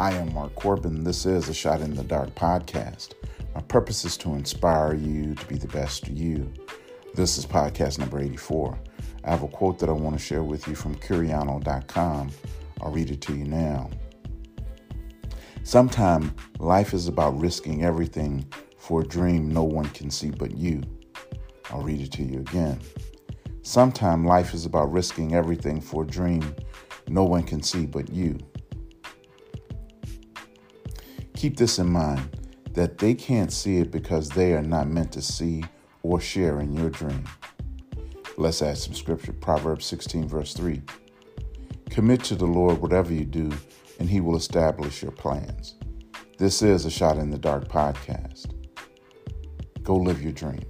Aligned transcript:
I 0.00 0.12
am 0.12 0.32
Mark 0.32 0.54
Corbin. 0.54 1.04
This 1.04 1.26
is 1.26 1.50
a 1.50 1.52
Shot 1.52 1.82
in 1.82 1.94
the 1.94 2.02
Dark 2.02 2.34
podcast. 2.34 3.12
My 3.54 3.60
purpose 3.60 4.06
is 4.06 4.16
to 4.16 4.32
inspire 4.32 4.94
you 4.94 5.34
to 5.34 5.44
be 5.44 5.58
the 5.58 5.68
best 5.68 6.08
you. 6.08 6.50
This 7.14 7.36
is 7.36 7.44
podcast 7.44 7.98
number 7.98 8.18
84. 8.18 8.78
I 9.24 9.30
have 9.30 9.42
a 9.42 9.48
quote 9.48 9.78
that 9.78 9.90
I 9.90 9.92
want 9.92 10.16
to 10.16 10.18
share 10.18 10.42
with 10.42 10.66
you 10.66 10.74
from 10.74 10.94
Curiano.com. 10.94 12.30
I'll 12.80 12.90
read 12.90 13.10
it 13.10 13.20
to 13.20 13.34
you 13.34 13.44
now. 13.44 13.90
Sometimes 15.64 16.32
life 16.58 16.94
is 16.94 17.06
about 17.06 17.38
risking 17.38 17.84
everything 17.84 18.50
for 18.78 19.02
a 19.02 19.06
dream 19.06 19.50
no 19.50 19.64
one 19.64 19.90
can 19.90 20.10
see 20.10 20.30
but 20.30 20.56
you. 20.56 20.80
I'll 21.68 21.82
read 21.82 22.00
it 22.00 22.12
to 22.12 22.22
you 22.22 22.38
again. 22.38 22.80
Sometimes 23.60 24.24
life 24.24 24.54
is 24.54 24.64
about 24.64 24.90
risking 24.90 25.34
everything 25.34 25.78
for 25.78 26.04
a 26.04 26.06
dream 26.06 26.56
no 27.06 27.24
one 27.24 27.42
can 27.42 27.62
see 27.62 27.84
but 27.84 28.10
you. 28.10 28.38
Keep 31.40 31.56
this 31.56 31.78
in 31.78 31.90
mind 31.90 32.36
that 32.74 32.98
they 32.98 33.14
can't 33.14 33.50
see 33.50 33.78
it 33.78 33.90
because 33.90 34.28
they 34.28 34.52
are 34.52 34.60
not 34.60 34.88
meant 34.88 35.10
to 35.12 35.22
see 35.22 35.64
or 36.02 36.20
share 36.20 36.60
in 36.60 36.76
your 36.76 36.90
dream. 36.90 37.24
Let's 38.36 38.60
add 38.60 38.76
some 38.76 38.92
scripture. 38.92 39.32
Proverbs 39.32 39.86
16, 39.86 40.28
verse 40.28 40.52
3. 40.52 40.82
Commit 41.88 42.22
to 42.24 42.34
the 42.34 42.44
Lord 42.44 42.82
whatever 42.82 43.14
you 43.14 43.24
do, 43.24 43.50
and 43.98 44.10
he 44.10 44.20
will 44.20 44.36
establish 44.36 45.00
your 45.00 45.12
plans. 45.12 45.76
This 46.36 46.60
is 46.60 46.84
a 46.84 46.90
Shot 46.90 47.16
in 47.16 47.30
the 47.30 47.38
Dark 47.38 47.68
podcast. 47.68 48.52
Go 49.82 49.96
live 49.96 50.20
your 50.20 50.32
dream. 50.32 50.60